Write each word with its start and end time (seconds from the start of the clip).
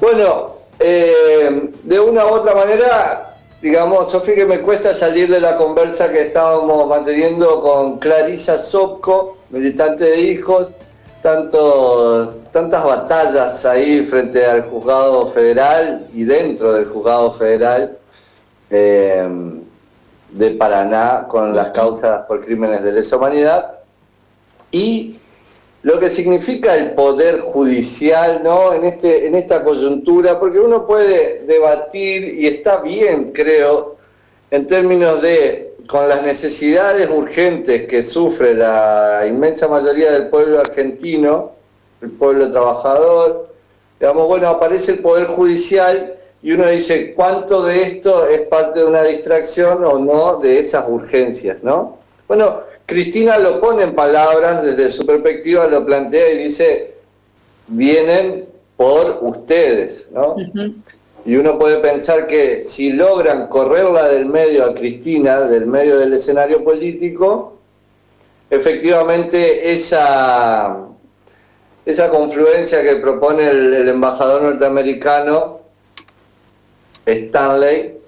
Bueno, 0.00 0.56
eh, 0.78 1.72
de 1.82 2.00
una 2.00 2.24
u 2.24 2.30
otra 2.30 2.54
manera, 2.54 3.36
digamos, 3.60 4.10
Sofía, 4.10 4.34
que 4.34 4.46
me 4.46 4.60
cuesta 4.60 4.94
salir 4.94 5.28
de 5.28 5.40
la 5.40 5.56
conversa 5.56 6.10
que 6.10 6.22
estábamos 6.22 6.88
manteniendo 6.88 7.60
con 7.60 7.98
Clarisa 7.98 8.56
Sopco, 8.56 9.36
militante 9.50 10.04
de 10.04 10.20
hijos, 10.22 10.72
tantas 11.20 12.82
batallas 12.82 13.66
ahí 13.66 14.02
frente 14.02 14.46
al 14.46 14.62
juzgado 14.62 15.26
federal 15.26 16.08
y 16.14 16.24
dentro 16.24 16.72
del 16.72 16.86
juzgado 16.86 17.32
federal 17.32 17.98
eh, 18.70 19.28
de 20.30 20.50
Paraná 20.52 21.26
con 21.28 21.54
las 21.54 21.70
causas 21.70 22.22
por 22.22 22.40
crímenes 22.40 22.82
de 22.82 22.92
lesa 22.92 23.18
humanidad. 23.18 23.80
Y 24.72 25.14
lo 25.82 25.98
que 25.98 26.10
significa 26.10 26.74
el 26.76 26.92
poder 26.92 27.40
judicial 27.40 28.42
¿no? 28.44 28.72
en, 28.74 28.84
este, 28.84 29.26
en 29.26 29.34
esta 29.34 29.64
coyuntura, 29.64 30.38
porque 30.38 30.58
uno 30.58 30.86
puede 30.86 31.44
debatir, 31.46 32.34
y 32.38 32.46
está 32.46 32.80
bien, 32.80 33.32
creo, 33.32 33.96
en 34.50 34.66
términos 34.66 35.22
de, 35.22 35.74
con 35.86 36.08
las 36.08 36.22
necesidades 36.22 37.08
urgentes 37.08 37.86
que 37.86 38.02
sufre 38.02 38.54
la 38.54 39.24
inmensa 39.26 39.68
mayoría 39.68 40.12
del 40.12 40.28
pueblo 40.28 40.60
argentino, 40.60 41.52
el 42.02 42.10
pueblo 42.10 42.50
trabajador, 42.50 43.48
digamos, 43.98 44.26
bueno, 44.26 44.48
aparece 44.48 44.92
el 44.92 44.98
poder 45.00 45.26
judicial 45.26 46.14
y 46.42 46.52
uno 46.52 46.66
dice, 46.66 47.14
¿cuánto 47.14 47.62
de 47.62 47.82
esto 47.82 48.26
es 48.26 48.42
parte 48.42 48.80
de 48.80 48.86
una 48.86 49.02
distracción 49.02 49.84
o 49.84 49.98
no 49.98 50.36
de 50.36 50.58
esas 50.58 50.86
urgencias, 50.88 51.62
no? 51.62 51.98
Bueno, 52.28 52.56
Cristina 52.90 53.38
lo 53.38 53.60
pone 53.60 53.84
en 53.84 53.94
palabras, 53.94 54.64
desde 54.64 54.90
su 54.90 55.06
perspectiva 55.06 55.68
lo 55.68 55.86
plantea 55.86 56.32
y 56.32 56.38
dice, 56.38 56.92
vienen 57.68 58.46
por 58.76 59.20
ustedes, 59.22 60.08
¿no? 60.10 60.34
Y 61.24 61.36
uno 61.36 61.56
puede 61.56 61.78
pensar 61.78 62.26
que 62.26 62.62
si 62.62 62.92
logran 62.92 63.46
correrla 63.46 64.08
del 64.08 64.26
medio 64.26 64.64
a 64.64 64.74
Cristina, 64.74 65.42
del 65.42 65.66
medio 65.66 65.98
del 65.98 66.14
escenario 66.14 66.64
político, 66.64 67.58
efectivamente 68.50 69.70
esa, 69.70 70.88
esa 71.86 72.08
confluencia 72.08 72.82
que 72.82 72.96
propone 72.96 73.48
el 73.48 73.88
embajador 73.88 74.42
norteamericano, 74.42 75.60
Stanley, 77.06 77.99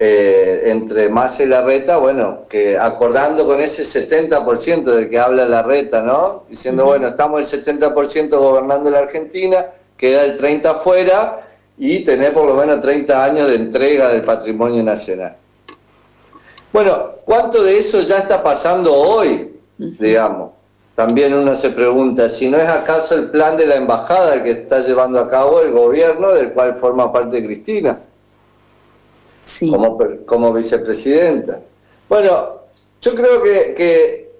eh, 0.00 0.62
entre 0.66 1.08
Massa 1.08 1.42
y 1.42 1.46
Larreta, 1.46 1.98
bueno, 1.98 2.46
que 2.48 2.78
acordando 2.78 3.44
con 3.44 3.60
ese 3.60 3.82
70% 3.82 4.84
del 4.84 5.10
que 5.10 5.18
habla 5.18 5.44
Larreta, 5.44 6.02
¿no? 6.02 6.44
Diciendo, 6.48 6.84
bueno, 6.84 7.08
estamos 7.08 7.52
el 7.52 7.64
70% 7.64 8.30
gobernando 8.38 8.90
la 8.90 9.00
Argentina, 9.00 9.66
queda 9.96 10.24
el 10.24 10.38
30% 10.38 10.66
afuera 10.66 11.40
y 11.76 12.04
tener 12.04 12.32
por 12.32 12.46
lo 12.46 12.54
menos 12.54 12.78
30 12.78 13.24
años 13.24 13.48
de 13.48 13.56
entrega 13.56 14.08
del 14.08 14.22
patrimonio 14.22 14.84
nacional. 14.84 15.36
Bueno, 16.72 17.14
¿cuánto 17.24 17.60
de 17.64 17.78
eso 17.78 18.00
ya 18.00 18.18
está 18.18 18.40
pasando 18.40 18.94
hoy, 18.94 19.58
digamos? 19.78 20.52
También 20.94 21.34
uno 21.34 21.56
se 21.56 21.70
pregunta 21.70 22.28
si 22.28 22.48
no 22.48 22.56
es 22.56 22.68
acaso 22.68 23.16
el 23.16 23.30
plan 23.30 23.56
de 23.56 23.66
la 23.66 23.74
embajada 23.74 24.34
el 24.34 24.42
que 24.44 24.50
está 24.50 24.80
llevando 24.80 25.18
a 25.18 25.26
cabo 25.26 25.60
el 25.60 25.72
gobierno 25.72 26.32
del 26.32 26.52
cual 26.52 26.76
forma 26.76 27.12
parte 27.12 27.44
Cristina 27.44 28.00
como, 29.60 29.98
como 30.26 30.52
vicepresidenta. 30.52 31.60
Bueno, 32.08 32.58
yo 33.00 33.14
creo 33.14 33.42
que, 33.42 34.30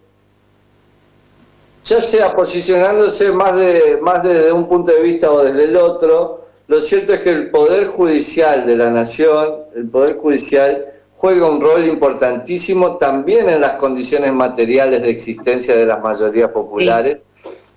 ya 1.85 2.01
sea 2.01 2.35
posicionándose 2.35 3.33
más, 3.33 3.57
de, 3.57 3.99
más 4.03 4.23
desde 4.23 4.53
un 4.53 4.69
punto 4.69 4.93
de 4.93 5.03
vista 5.03 5.31
o 5.31 5.43
desde 5.43 5.65
el 5.65 5.77
otro, 5.77 6.45
lo 6.67 6.81
cierto 6.81 7.15
es 7.15 7.21
que 7.21 7.31
el 7.31 7.51
Poder 7.51 7.87
Judicial 7.87 8.67
de 8.67 8.77
la 8.77 8.91
Nación, 8.91 9.63
el 9.75 9.89
Poder 9.89 10.17
Judicial, 10.17 10.85
juega 11.13 11.47
un 11.47 11.61
rol 11.61 11.85
importantísimo 11.87 12.97
también 12.97 13.49
en 13.49 13.61
las 13.61 13.75
condiciones 13.75 14.33
materiales 14.33 15.03
de 15.03 15.11
existencia 15.11 15.75
de 15.75 15.87
las 15.87 16.01
mayorías 16.01 16.51
populares 16.51 17.23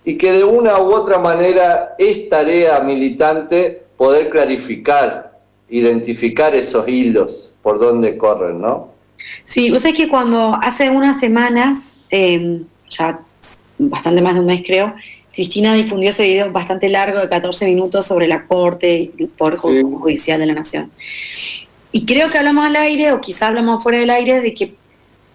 y 0.04 0.18
que 0.18 0.32
de 0.32 0.44
una 0.44 0.80
u 0.80 0.94
otra 0.94 1.20
manera 1.20 1.96
es 1.98 2.28
tarea 2.30 2.82
militante 2.82 3.84
poder 3.98 4.30
clarificar 4.30 5.31
identificar 5.72 6.54
esos 6.54 6.88
hilos 6.88 7.54
por 7.64 7.80
donde 7.80 8.18
corren, 8.18 8.62
¿no? 8.62 8.92
Sí, 9.44 9.72
vos 9.72 9.82
sabés 9.82 9.98
que 9.98 10.10
cuando 10.10 10.56
hace 10.62 10.90
unas 10.90 11.20
semanas, 11.20 11.96
em, 12.10 12.66
ya 12.90 13.20
bastante 13.78 14.22
más 14.22 14.34
de 14.36 14.42
un 14.42 14.46
mes 14.46 14.62
creo, 14.66 14.94
Cristina 15.34 15.74
difundió 15.74 16.10
ese 16.10 16.24
video 16.24 16.52
bastante 16.52 16.90
largo 16.90 17.20
de 17.20 17.30
14 17.30 17.66
minutos 17.66 18.06
sobre 18.06 18.28
la 18.28 18.46
Corte 18.46 19.12
y 19.18 19.24
el 19.24 19.30
Poder 19.30 19.58
Judicial 19.58 20.40
de 20.40 20.46
la 20.46 20.54
Nación. 20.54 20.92
Y 21.94 22.06
creo 22.06 22.30
que 22.30 22.38
hablamos 22.38 22.68
al 22.68 22.76
aire, 22.76 23.14
o 23.14 23.22
quizá 23.22 23.48
hablamos 23.48 23.82
fuera 23.82 23.98
del 24.00 24.10
aire, 24.10 24.42
de 24.42 24.54
que 24.54 24.74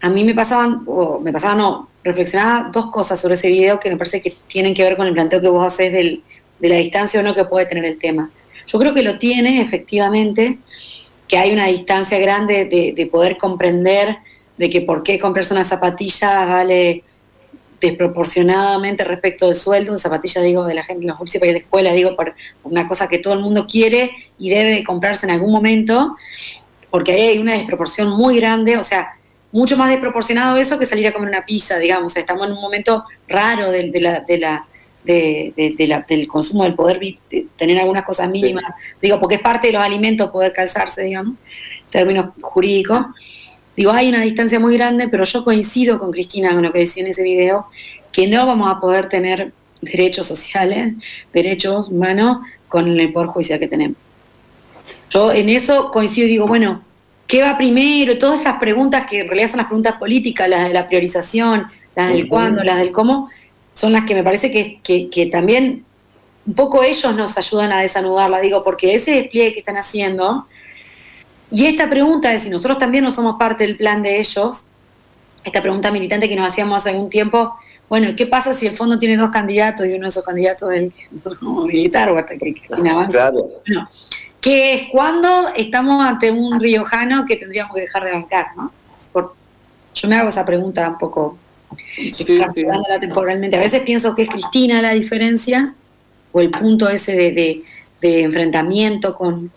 a 0.01 0.11
mí 0.11 0.23
me 0.25 0.35
pasaban, 0.35 0.83
o 0.87 1.19
me 1.19 1.33
pasaban, 1.33 1.59
no, 1.59 1.89
reflexionaba 2.05 2.71
dos 2.71 2.87
cosas 2.91 3.19
sobre 3.19 3.35
ese 3.35 3.49
video 3.49 3.81
que 3.81 3.91
me 3.91 3.97
parece 3.97 4.21
que 4.21 4.35
tienen 4.47 4.75
que 4.75 4.83
ver 4.83 4.97
con 4.97 5.07
el 5.07 5.15
planteo 5.15 5.41
que 5.41 5.49
vos 5.49 5.67
haces 5.67 5.93
del, 5.93 6.23
de 6.59 6.69
la 6.69 6.77
distancia 6.77 7.21
o 7.21 7.23
no 7.23 7.35
que 7.35 7.45
puede 7.45 7.67
tener 7.67 7.85
el 7.85 7.99
tema. 7.99 8.31
Yo 8.67 8.79
creo 8.79 8.95
que 8.95 9.03
lo 9.03 9.19
tiene, 9.19 9.61
efectivamente, 9.61 10.59
que 11.29 11.39
hay 11.39 11.53
una 11.53 11.67
distancia 11.67 12.19
grande 12.19 12.65
de, 12.65 13.07
poder 13.07 13.37
comprender 13.37 14.19
de 14.57 14.71
que 14.71 14.81
por 14.81 15.03
qué 15.03 15.19
comprarse 15.19 15.55
una 15.55 15.65
zapatilla 15.65 16.47
vale 16.47 17.03
desproporcionadamente 17.81 19.05
respecto 19.05 19.47
del 19.47 19.57
sueldo, 19.57 19.99
zapatilla 19.99 20.41
digo 20.41 20.65
de 20.65 20.75
la 20.75 20.83
gente 20.83 21.03
en 21.03 21.09
los 21.09 21.19
bolsillos 21.19 21.41
para 21.41 21.51
ir 21.51 21.57
a 21.57 21.59
la 21.59 21.65
escuela, 21.65 21.93
digo 21.93 22.17
por 22.17 22.35
una 22.65 22.89
cosa 22.89 23.07
que 23.07 23.19
todo 23.19 23.35
el 23.35 23.41
mundo 23.41 23.67
quiere 23.67 24.13
y 24.39 24.49
debe 24.49 24.83
comprarse 24.83 25.27
en 25.27 25.33
algún 25.33 25.53
momento, 25.53 26.17
porque 26.91 27.13
ahí 27.13 27.21
hay 27.21 27.39
una 27.39 27.53
desproporción 27.53 28.09
muy 28.11 28.37
grande, 28.37 28.79
o 28.79 28.83
sea, 28.83 29.17
mucho 29.53 29.77
más 29.77 29.91
desproporcionado 29.91 30.57
eso 30.57 30.79
que 30.79 30.87
salir 30.87 31.07
a 31.07 31.13
comer 31.13 31.29
una 31.29 31.45
pizza, 31.45 31.79
digamos, 31.79 32.17
estamos 32.17 32.47
en 32.47 32.53
un 32.53 32.61
momento 32.61 33.05
raro 33.29 33.71
de, 33.71 33.91
de 33.91 34.39
la 34.39 34.67
de, 35.07 36.05
del 36.09 36.29
consumo 36.29 36.65
del 36.65 36.75
poder 36.75 37.01
tener 37.57 37.79
algunas 37.79 38.05
cosas 38.05 38.29
mínimas, 38.29 38.65
digo, 39.01 39.19
porque 39.21 39.37
es 39.37 39.41
parte 39.41 39.69
de 39.69 39.75
los 39.75 39.83
alimentos 39.83 40.31
poder 40.31 40.53
calzarse, 40.53 41.03
digamos, 41.03 41.37
en 41.85 41.91
términos 41.91 42.27
jurídicos. 42.41 43.07
Digo, 43.77 43.93
hay 43.93 44.09
una 44.09 44.23
distancia 44.23 44.59
muy 44.59 44.77
grande, 44.77 45.09
pero 45.09 45.25
yo 45.25 45.45
coincido 45.45 45.99
con 45.99 46.11
Cristina 46.11 46.53
con 46.53 46.63
lo 46.63 46.73
que 46.73 46.81
decía 46.81 47.03
en 47.05 47.11
ese 47.11 47.23
video, 47.23 47.67
que 48.11 48.27
no 48.27 48.47
vamos 48.47 48.71
a 48.75 48.81
poder 48.81 49.09
tener 49.09 49.53
derechos 49.81 50.27
sociales, 50.27 50.95
derechos 51.33 51.89
humanos, 51.89 52.39
con 52.69 52.89
el 52.89 53.13
poder 53.13 53.29
judicial 53.29 53.59
que 53.59 53.69
tenemos. 53.69 53.97
Yo 55.11 55.33
en 55.33 55.49
eso 55.49 55.91
coincido 55.91 56.27
y 56.27 56.31
digo, 56.31 56.47
bueno, 56.47 56.83
¿qué 57.27 57.43
va 57.43 57.57
primero? 57.57 58.19
Todas 58.19 58.41
esas 58.41 58.57
preguntas 58.59 59.07
que 59.09 59.21
en 59.21 59.29
realidad 59.29 59.51
son 59.51 59.59
las 59.59 59.67
preguntas 59.67 59.97
políticas, 59.97 60.49
las 60.49 60.69
de 60.69 60.75
la 60.75 60.89
priorización, 60.89 61.67
las 61.95 62.13
del 62.13 62.29
cuándo, 62.29 62.63
las 62.63 62.77
del 62.77 62.93
cómo, 62.93 63.29
son 63.77 63.93
las 63.93 64.05
que 64.05 64.15
me 64.15 64.25
parece 64.25 64.51
que, 64.83 65.31
también 65.31 65.85
un 66.47 66.55
poco 66.55 66.83
ellos 66.83 67.15
nos 67.15 67.37
ayudan 67.37 67.73
a 67.73 67.83
desanudarla, 67.83 68.41
digo, 68.41 68.65
porque 68.65 68.95
ese 68.95 69.11
despliegue 69.11 69.53
que 69.53 69.61
están 69.61 69.77
haciendo, 69.77 70.47
y 71.51 71.67
esta 71.67 71.91
pregunta 71.91 72.31
de 72.31 72.39
si 72.39 72.49
nosotros 72.49 72.79
también 72.79 73.05
no 73.05 73.11
somos 73.11 73.37
parte 73.39 73.67
del 73.67 73.77
plan 73.77 74.03
de 74.03 74.19
ellos, 74.19 74.63
esta 75.45 75.61
pregunta 75.61 75.91
militante 75.91 76.27
que 76.27 76.37
nos 76.37 76.49
hacíamos 76.49 76.79
hace 76.79 76.91
algún 76.91 77.11
tiempo, 77.11 77.55
bueno, 77.87 78.09
¿qué 78.17 78.27
pasa 78.27 78.55
si 78.55 78.67
el 78.67 78.75
fondo 78.77 78.99
tiene 78.99 79.19
dos 79.19 79.31
candidatos 79.31 79.87
y 79.87 79.93
uno 79.93 80.05
de 80.05 80.09
esos 80.09 80.25
candidatos 80.25 80.73
es 80.73 81.39
como 81.39 81.67
militar 81.67 82.11
o 82.11 82.19
hasta 82.19 82.37
que 82.39 82.55
Cristina 82.55 83.07
Claro. 83.07 83.61
que 84.41 84.73
es 84.73 84.83
cuando 84.91 85.49
estamos 85.55 86.03
ante 86.03 86.31
un 86.31 86.59
riojano 86.59 87.27
que 87.27 87.37
tendríamos 87.37 87.75
que 87.75 87.83
dejar 87.83 88.05
de 88.05 88.13
bancar, 88.13 88.47
¿no? 88.57 88.73
yo 89.95 90.09
me 90.09 90.17
hago 90.17 90.29
esa 90.29 90.45
pregunta 90.45 90.87
un 90.91 90.99
poco 90.99 91.39
temporalmente. 93.01 93.57
A 93.57 93.61
veces 93.61 93.83
pienso 93.83 94.15
que 94.15 94.23
es 94.23 94.29
Cristina 94.29 94.83
la 94.83 94.93
diferencia, 94.93 95.75
o 96.33 96.41
el 96.41 96.51
punto 96.51 96.89
ese 96.89 97.13
de, 97.13 97.65
enfrentamiento 98.03 99.17
con, 99.17 99.51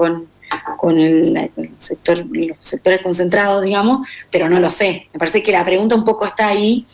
el, 0.97 1.51
sector, 1.77 2.25
los 2.31 2.57
sectores 2.61 3.01
concentrados, 3.01 3.63
digamos, 3.63 4.07
pero 4.31 4.49
no 4.49 4.59
lo 4.59 4.69
sé. 4.69 5.07
Me 5.13 5.19
parece 5.19 5.43
que 5.43 5.51
la 5.51 5.65
pregunta 5.65 5.95
un 5.95 6.05
poco 6.05 6.25
está 6.25 6.47
ahí. 6.47 6.85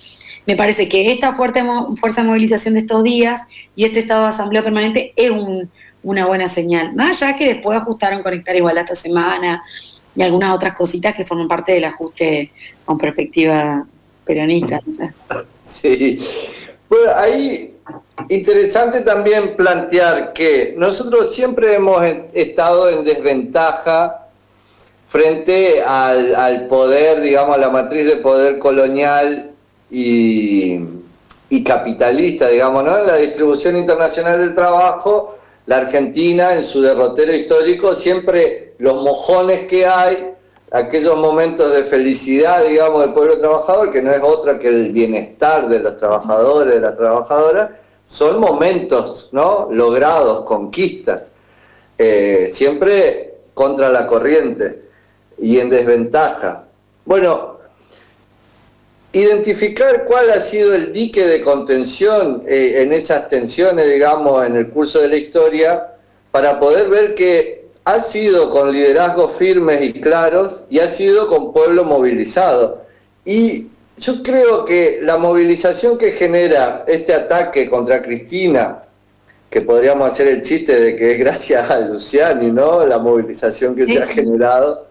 Me 0.46 0.56
parece 0.56 0.90
que 0.90 1.12
esta 1.12 1.34
fuerte 1.36 1.64
fuerza 2.00 2.22
de 2.22 2.28
movilización 2.28 2.74
de 2.74 2.82
estos 2.82 3.04
días 3.04 3.42
y 3.76 3.86
este 3.86 4.00
estado 4.00 4.24
de 4.24 4.30
asamblea 4.30 4.64
permanente 4.64 5.14
es 5.16 5.32
una 6.04 6.26
buena 6.26 6.48
señal. 6.48 6.94
Más 6.96 7.22
allá 7.22 7.38
que 7.38 7.54
después 7.54 7.78
ajustaron 7.78 8.22
conectar 8.22 8.56
igualdad 8.56 8.84
esta 8.84 8.96
semana 8.96 9.64
y 10.16 10.24
algunas 10.24 10.54
otras 10.54 10.74
cositas 10.74 11.14
que 11.14 11.26
forman 11.26 11.48
parte 11.48 11.74
del 11.74 11.86
ajuste 11.86 12.52
con 12.86 12.98
perspectiva 12.98 13.86
peronista. 14.26 14.82
Sí. 15.64 16.20
Bueno, 16.90 17.12
ahí 17.16 17.76
interesante 18.30 19.02
también 19.02 19.56
plantear 19.56 20.34
que 20.34 20.76
nosotros 20.78 21.34
siempre 21.34 21.76
hemos 21.76 22.04
estado 22.34 22.90
en 22.90 23.04
desventaja 23.04 24.28
frente 25.06 25.82
al, 25.84 26.68
poder, 26.68 27.22
digamos, 27.22 27.56
a 27.56 27.60
la 27.60 27.70
matriz 27.70 28.08
de 28.08 28.18
poder 28.18 28.60
colonial 28.60 29.52
y, 29.90 30.80
capitalista, 31.64 32.50
digamos, 32.50 32.84
¿no? 32.84 32.98
En 33.00 33.08
la 33.08 33.16
distribución 33.16 33.78
internacional 33.78 34.40
del 34.40 34.54
trabajo, 34.54 35.34
la 35.66 35.78
Argentina 35.78 36.54
en 36.54 36.64
su 36.64 36.82
derrotero 36.82 37.34
histórico, 37.34 37.94
siempre 37.94 38.76
los 38.78 39.02
mojones 39.02 39.62
que 39.62 39.86
hay, 39.86 40.35
aquellos 40.72 41.16
momentos 41.18 41.74
de 41.74 41.84
felicidad, 41.84 42.64
digamos, 42.68 43.02
del 43.02 43.14
pueblo 43.14 43.38
trabajador, 43.38 43.92
que 43.92 44.02
no 44.02 44.12
es 44.12 44.22
otra 44.22 44.60
que 44.60 44.68
el 44.68 44.92
bienestar 44.92 45.68
de 45.68 45.80
los 45.80 45.96
trabajadores, 45.96 46.74
de 46.74 46.80
las 46.80 46.96
trabajadoras, 46.96 47.70
son 48.06 48.40
momentos, 48.40 49.30
¿no? 49.32 49.68
Logrados, 49.72 50.42
conquistas, 50.42 51.32
eh, 51.98 52.50
siempre 52.52 53.38
contra 53.54 53.90
la 53.90 54.06
corriente 54.06 54.84
y 55.38 55.60
en 55.60 55.70
desventaja. 55.70 56.66
Bueno, 57.06 57.58
identificar 59.12 60.06
cuál 60.06 60.30
ha 60.30 60.40
sido 60.40 60.76
el 60.76 60.92
dique 60.92 61.26
de 61.26 61.42
contención 61.42 62.44
eh, 62.48 62.82
en 62.84 62.92
esas 62.92 63.28
tensiones, 63.28 63.90
digamos, 63.90 64.46
en 64.46 64.56
el 64.56 64.70
curso 64.70 65.00
de 65.00 65.08
la 65.08 65.16
historia, 65.16 65.96
para 66.32 66.60
poder 66.60 66.90
ver 66.90 67.16
que 67.16 67.65
ha 67.86 68.00
sido 68.00 68.50
con 68.50 68.72
liderazgos 68.72 69.34
firmes 69.34 69.82
y 69.84 69.94
claros 69.94 70.66
y 70.70 70.80
ha 70.80 70.88
sido 70.88 71.28
con 71.28 71.54
pueblo 71.54 71.84
movilizado. 71.84 72.84
Y 73.24 73.68
yo 73.98 74.24
creo 74.24 74.66
que 74.66 75.00
la 75.04 75.18
movilización 75.18 75.98
que 75.98 76.12
genera 76.12 76.84
este 76.88 77.14
ataque 77.14 77.70
contra 77.70 78.02
Cristina, 78.02 78.82
que 79.52 79.62
podríamos 79.62 80.12
hacer 80.12 80.28
el 80.28 80.42
chiste 80.42 80.78
de 80.78 80.96
que 80.96 81.14
es 81.14 81.20
gracias 81.20 81.70
a 81.70 81.80
Luciani, 81.80 82.52
¿no? 82.52 82.86
La 82.86 82.98
movilización 82.98 83.76
que 83.76 83.86
se 83.86 84.02
ha 84.02 84.06
generado 84.06 84.88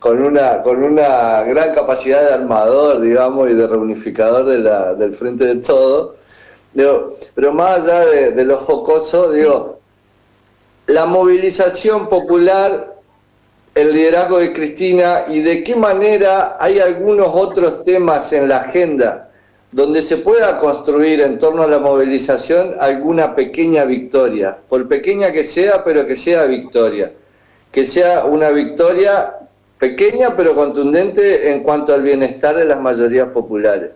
con 0.00 0.20
una, 0.20 0.62
con 0.62 0.82
una 0.82 1.42
gran 1.44 1.72
capacidad 1.72 2.20
de 2.28 2.34
armador, 2.34 3.00
digamos, 3.00 3.50
y 3.50 3.54
de 3.54 3.68
reunificador 3.68 4.48
de 4.48 4.58
la, 4.58 4.94
del 4.94 5.14
frente 5.14 5.44
de 5.46 5.56
todo. 5.56 6.12
pero 7.34 7.54
más 7.54 7.84
allá 7.84 8.04
de, 8.06 8.32
de 8.32 8.44
lo 8.44 8.58
jocoso, 8.58 9.30
digo, 9.30 9.81
la 10.92 11.06
movilización 11.06 12.08
popular 12.08 12.92
el 13.74 13.94
liderazgo 13.94 14.38
de 14.38 14.52
Cristina 14.52 15.24
y 15.28 15.40
de 15.40 15.64
qué 15.64 15.74
manera 15.74 16.58
hay 16.60 16.78
algunos 16.78 17.28
otros 17.32 17.82
temas 17.84 18.32
en 18.32 18.48
la 18.48 18.58
agenda 18.58 19.30
donde 19.70 20.02
se 20.02 20.18
pueda 20.18 20.58
construir 20.58 21.22
en 21.22 21.38
torno 21.38 21.62
a 21.62 21.66
la 21.66 21.78
movilización 21.78 22.74
alguna 22.78 23.34
pequeña 23.34 23.86
victoria, 23.86 24.58
por 24.68 24.86
pequeña 24.86 25.32
que 25.32 25.44
sea, 25.44 25.82
pero 25.82 26.06
que 26.06 26.16
sea 26.16 26.44
victoria, 26.44 27.10
que 27.70 27.86
sea 27.86 28.26
una 28.26 28.50
victoria 28.50 29.38
pequeña 29.78 30.36
pero 30.36 30.54
contundente 30.54 31.50
en 31.50 31.62
cuanto 31.62 31.94
al 31.94 32.02
bienestar 32.02 32.54
de 32.54 32.66
las 32.66 32.80
mayorías 32.80 33.28
populares. 33.28 33.92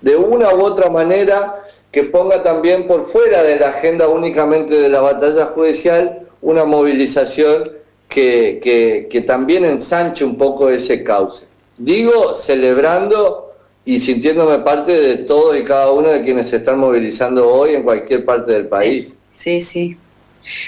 De 0.00 0.16
una 0.16 0.52
u 0.52 0.62
otra 0.62 0.90
manera 0.90 1.54
que 1.92 2.02
ponga 2.02 2.42
también 2.42 2.88
por 2.88 3.04
fuera 3.04 3.44
de 3.44 3.60
la 3.60 3.68
agenda 3.68 4.08
únicamente 4.08 4.74
de 4.74 4.88
la 4.88 5.00
batalla 5.00 5.46
judicial 5.46 6.23
una 6.44 6.64
movilización 6.64 7.64
que, 8.08 9.24
también 9.26 9.64
ensanche 9.64 10.24
un 10.24 10.36
poco 10.36 10.68
ese 10.68 11.02
cauce. 11.02 11.46
Digo, 11.76 12.34
celebrando 12.34 13.52
y 13.84 13.98
sintiéndome 13.98 14.58
parte 14.58 14.92
de 14.92 15.16
todos 15.16 15.58
y 15.58 15.64
cada 15.64 15.90
uno 15.90 16.08
de 16.08 16.22
quienes 16.22 16.48
se 16.48 16.56
están 16.56 16.78
movilizando 16.78 17.48
hoy 17.48 17.74
en 17.74 17.82
cualquier 17.82 18.24
parte 18.24 18.52
del 18.52 18.68
país. 18.68 19.16
Sí, 19.34 19.60
sí. 19.60 19.96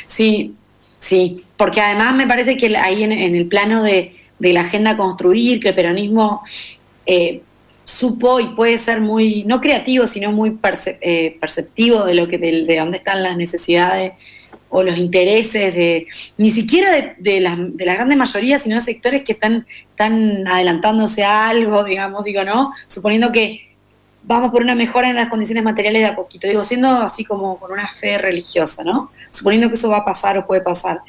Sí, 0.06 0.54
sí. 0.98 1.44
Porque 1.56 1.80
además 1.80 2.14
me 2.14 2.26
parece 2.26 2.56
que 2.56 2.74
ahí 2.76 3.04
en, 3.04 3.12
el 3.12 3.46
plano 3.46 3.82
de, 3.82 4.16
la 4.40 4.62
agenda 4.62 4.96
construir, 4.96 5.60
que 5.60 5.68
el 5.68 5.74
peronismo 5.74 6.42
eh, 7.04 7.42
supo 7.84 8.40
y 8.40 8.48
puede 8.54 8.78
ser 8.78 9.00
muy, 9.00 9.44
no 9.44 9.60
creativo, 9.60 10.06
sino 10.06 10.32
muy 10.32 10.58
eh, 11.00 11.36
perceptivo 11.38 12.04
de 12.04 12.14
lo 12.14 12.28
que 12.28 12.38
de 12.38 12.76
dónde 12.78 12.96
están 12.96 13.22
las 13.22 13.36
necesidades 13.36 14.14
o 14.76 14.82
los 14.82 14.98
intereses 14.98 15.74
de, 15.74 16.06
ni 16.36 16.50
siquiera 16.50 16.92
de, 16.92 17.14
de, 17.18 17.40
la, 17.40 17.56
de 17.58 17.86
la 17.86 17.94
grande 17.94 18.14
mayoría, 18.14 18.58
sino 18.58 18.74
de 18.74 18.82
sectores 18.82 19.22
que 19.22 19.32
están, 19.32 19.66
están 19.88 20.46
adelantándose 20.46 21.24
a 21.24 21.48
algo, 21.48 21.82
digamos, 21.82 22.26
digo, 22.26 22.44
¿no? 22.44 22.74
Suponiendo 22.86 23.32
que 23.32 23.74
vamos 24.22 24.50
por 24.50 24.60
una 24.60 24.74
mejora 24.74 25.08
en 25.08 25.16
las 25.16 25.30
condiciones 25.30 25.64
materiales 25.64 26.02
de 26.02 26.08
a 26.08 26.14
poquito, 26.14 26.46
digo, 26.46 26.62
siendo 26.62 26.90
así 26.90 27.24
como 27.24 27.58
con 27.58 27.72
una 27.72 27.88
fe 27.88 28.18
religiosa, 28.18 28.84
¿no? 28.84 29.10
Suponiendo 29.30 29.68
que 29.68 29.76
eso 29.76 29.88
va 29.88 29.98
a 29.98 30.04
pasar 30.04 30.36
o 30.36 30.46
puede 30.46 30.60
pasar. 30.60 31.00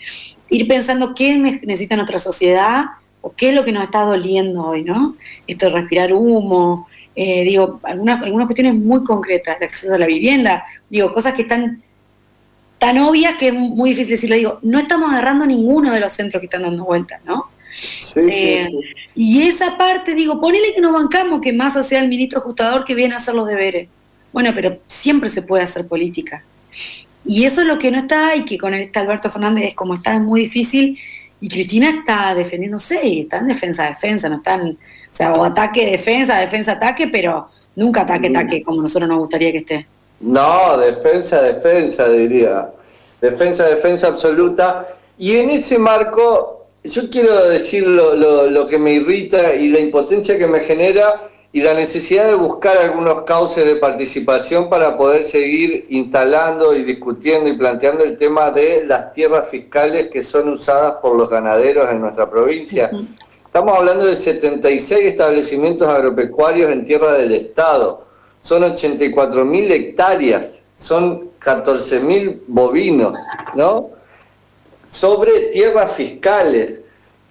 Ir 0.49 0.65
pensando 0.69 1.13
qué 1.13 1.35
necesita 1.35 1.97
nuestra 1.97 2.19
sociedad 2.19 2.85
o 3.19 3.33
qué 3.33 3.49
es 3.49 3.53
lo 3.53 3.65
que 3.65 3.73
nos 3.73 3.83
está 3.83 3.99
doliendo 3.99 4.65
hoy, 4.65 4.85
¿no? 4.85 5.17
Esto 5.45 5.65
de 5.65 5.73
respirar 5.73 6.13
humo, 6.13 6.87
eh, 7.17 7.43
digo, 7.43 7.81
algunas, 7.83 8.23
algunas 8.23 8.47
cuestiones 8.47 8.75
muy 8.75 9.03
concretas, 9.03 9.57
el 9.57 9.63
acceso 9.63 9.93
a 9.93 9.97
la 9.97 10.05
vivienda, 10.05 10.63
digo, 10.89 11.13
cosas 11.13 11.33
que 11.33 11.41
están 11.41 11.83
tan 12.79 12.97
obvia 12.99 13.37
que 13.37 13.47
es 13.47 13.53
muy 13.53 13.91
difícil 13.91 14.11
decirlo. 14.11 14.35
Digo, 14.35 14.59
no 14.61 14.79
estamos 14.79 15.11
agarrando 15.11 15.45
ninguno 15.45 15.91
de 15.91 15.99
los 15.99 16.11
centros 16.11 16.39
que 16.39 16.45
están 16.45 16.63
dando 16.63 16.85
vueltas, 16.85 17.21
¿no? 17.25 17.45
Sí, 17.69 18.19
eh, 18.31 18.67
sí, 18.69 18.79
Y 19.15 19.47
esa 19.47 19.77
parte, 19.77 20.13
digo, 20.13 20.39
ponele 20.39 20.73
que 20.73 20.81
nos 20.81 20.93
bancamos 20.93 21.41
que 21.41 21.53
más 21.53 21.73
sea 21.85 22.01
el 22.01 22.07
ministro 22.07 22.39
ajustador 22.39 22.85
que 22.85 22.95
viene 22.95 23.13
a 23.13 23.17
hacer 23.17 23.35
los 23.35 23.47
deberes. 23.47 23.89
Bueno, 24.31 24.51
pero 24.53 24.79
siempre 24.87 25.29
se 25.29 25.41
puede 25.41 25.63
hacer 25.63 25.87
política. 25.87 26.43
Y 27.25 27.43
eso 27.43 27.61
es 27.61 27.67
lo 27.67 27.77
que 27.77 27.91
no 27.91 27.97
está 27.97 28.35
y 28.35 28.45
que 28.45 28.57
con 28.57 28.73
este 28.73 28.99
Alberto 28.99 29.29
Fernández 29.29 29.69
es 29.69 29.75
como 29.75 29.95
está 29.95 30.17
muy 30.17 30.41
difícil 30.41 30.97
y 31.41 31.49
Cristina 31.49 31.89
está 31.89 32.33
defendiéndose 32.33 33.05
y 33.05 33.21
está 33.21 33.39
en 33.39 33.47
defensa, 33.47 33.83
defensa, 33.83 34.29
no 34.29 34.37
están, 34.37 34.69
o 34.69 34.77
sea, 35.11 35.33
o 35.33 35.43
ataque, 35.43 35.85
defensa, 35.85 36.39
defensa, 36.39 36.73
ataque, 36.73 37.07
pero 37.11 37.49
nunca 37.75 38.01
ataque, 38.01 38.29
ataque 38.29 38.63
como 38.63 38.81
nosotros 38.81 39.09
nos 39.09 39.19
gustaría 39.19 39.51
que 39.51 39.57
esté. 39.59 39.87
No, 40.19 40.77
defensa, 40.77 41.41
defensa, 41.41 42.07
diría. 42.09 42.71
Defensa, 43.21 43.67
defensa 43.67 44.07
absoluta. 44.07 44.85
Y 45.17 45.37
en 45.37 45.49
ese 45.49 45.77
marco, 45.77 46.67
yo 46.83 47.09
quiero 47.09 47.49
decir 47.49 47.87
lo, 47.87 48.65
que 48.67 48.79
me 48.79 48.93
irrita 48.93 49.55
y 49.55 49.69
la 49.69 49.79
impotencia 49.79 50.37
que 50.37 50.47
me 50.47 50.59
genera 50.59 51.21
y 51.53 51.61
la 51.61 51.73
necesidad 51.73 52.27
de 52.27 52.35
buscar 52.35 52.77
algunos 52.77 53.23
cauces 53.23 53.65
de 53.65 53.77
participación 53.77 54.69
para 54.69 54.97
poder 54.97 55.23
seguir 55.23 55.85
instalando 55.89 56.75
y 56.75 56.83
discutiendo 56.83 57.49
y 57.49 57.53
planteando 57.53 58.03
el 58.03 58.17
tema 58.17 58.51
de 58.51 58.85
las 58.85 59.11
tierras 59.11 59.47
fiscales 59.47 60.07
que 60.09 60.23
son 60.23 60.49
usadas 60.49 60.93
por 61.01 61.15
los 61.15 61.29
ganaderos 61.29 61.89
en 61.89 62.01
nuestra 62.01 62.29
provincia. 62.29 62.91
Estamos 63.45 63.77
hablando 63.77 64.05
de 64.05 64.15
76 64.15 65.05
establecimientos 65.05 65.87
agropecuarios 65.87 66.71
en 66.71 66.85
tierra 66.85 67.13
del 67.13 67.31
Estado 67.31 68.06
son 68.39 68.63
84 68.63 69.45
mil 69.45 69.71
hectáreas, 69.71 70.65
son 70.73 71.31
14 71.39 71.99
mil 72.01 72.43
bovinos, 72.47 73.17
¿no? 73.55 73.89
Sobre 74.89 75.31
tierras 75.51 75.91
fiscales. 75.91 76.81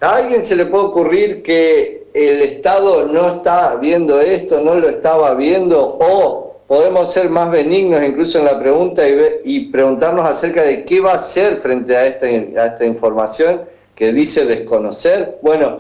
¿A 0.01 0.17
alguien 0.17 0.45
se 0.45 0.57
le 0.57 0.67
puede 0.67 0.85
ocurrir 0.85 1.43
que 1.43 2.07
el 2.13 2.43
Estado 2.43 3.07
no 3.07 3.29
está 3.29 3.77
viendo 3.77 4.21
esto, 4.21 4.61
no 4.61 4.75
lo 4.75 4.89
estaba 4.89 5.35
viendo? 5.35 5.99
O 6.01 6.57
podemos 6.67 7.13
ser 7.13 7.31
más 7.31 7.51
benignos 7.51 8.03
incluso 8.03 8.39
en 8.39 8.45
la 8.45 8.59
pregunta 8.59 9.03
y, 9.45 9.67
preguntarnos 9.71 10.29
acerca 10.29 10.63
de 10.63 10.85
qué 10.85 11.01
va 11.01 11.13
a 11.13 11.17
hacer 11.17 11.57
frente 11.57 11.97
a 11.97 12.07
esta, 12.07 12.27
a 12.27 12.67
esta 12.67 12.85
información 12.85 13.63
que 13.95 14.13
dice 14.13 14.45
desconocer. 14.45 15.39
Bueno, 15.43 15.79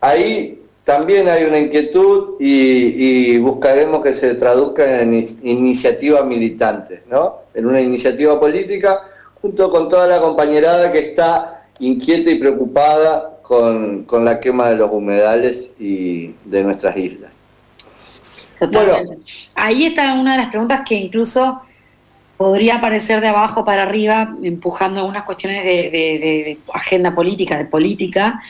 ahí 0.00 0.57
también 0.88 1.28
hay 1.28 1.44
una 1.44 1.58
inquietud 1.58 2.36
y, 2.40 3.36
buscaremos 3.36 4.02
que 4.02 4.14
se 4.14 4.34
traduzca 4.36 5.02
en 5.02 5.12
iniciativa 5.42 6.24
militante, 6.24 7.02
¿no? 7.10 7.40
En 7.52 7.66
una 7.66 7.78
iniciativa 7.78 8.40
política, 8.40 8.98
junto 9.34 9.68
con 9.68 9.90
toda 9.90 10.06
la 10.06 10.18
compañerada 10.18 10.90
que 10.90 11.00
está 11.00 11.66
inquieta 11.78 12.30
y 12.30 12.36
preocupada 12.36 13.36
con, 13.42 14.06
la 14.24 14.40
quema 14.40 14.70
de 14.70 14.76
los 14.76 14.90
humedales 14.90 15.72
y 15.78 16.28
de 16.46 16.64
nuestras 16.64 16.96
islas. 16.96 17.36
Bueno, 18.58 18.96
ahí 19.54 19.84
está 19.84 20.14
una 20.14 20.32
de 20.32 20.38
las 20.38 20.48
preguntas 20.48 20.80
que 20.88 20.94
incluso 20.94 21.60
podría 22.38 22.76
aparecer 22.76 23.20
de 23.20 23.28
abajo 23.28 23.62
para 23.62 23.82
arriba, 23.82 24.34
empujando 24.42 25.00
algunas 25.00 25.24
cuestiones 25.24 25.64
de 25.64 26.58
agenda 26.72 27.14
política, 27.14 27.58
de 27.58 27.66
política, 27.66 28.40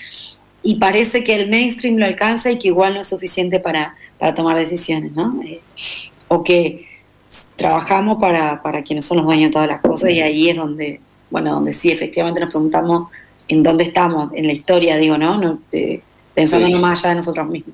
y 0.68 0.74
parece 0.74 1.24
que 1.24 1.34
el 1.34 1.48
mainstream 1.48 1.96
lo 1.96 2.04
alcanza 2.04 2.50
y 2.50 2.58
que 2.58 2.68
igual 2.68 2.92
no 2.92 3.00
es 3.00 3.06
suficiente 3.06 3.58
para, 3.58 3.94
tomar 4.36 4.54
decisiones, 4.54 5.12
¿no? 5.12 5.40
Eh, 5.42 5.62
o 6.28 6.44
que 6.44 6.86
trabajamos 7.56 8.18
para, 8.20 8.60
para 8.60 8.82
quienes 8.82 9.06
son 9.06 9.16
los 9.16 9.24
dueños 9.24 9.48
de 9.48 9.52
todas 9.54 9.68
las 9.68 9.80
cosas 9.80 10.10
y 10.10 10.20
ahí 10.20 10.50
es 10.50 10.56
donde, 10.56 11.00
bueno, 11.30 11.54
donde 11.54 11.72
sí, 11.72 11.90
efectivamente 11.90 12.38
nos 12.38 12.50
preguntamos 12.50 13.08
en 13.48 13.62
dónde 13.62 13.84
estamos, 13.84 14.30
en 14.34 14.46
la 14.46 14.52
historia, 14.52 14.98
digo, 14.98 15.16
¿no? 15.16 15.38
no 15.38 15.58
eh, 15.72 16.02
pensando 16.34 16.78
más 16.78 17.02
allá 17.02 17.14
de 17.14 17.16
nosotros 17.16 17.48
mismos. 17.48 17.66